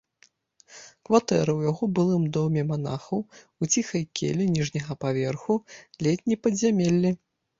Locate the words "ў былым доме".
1.85-2.61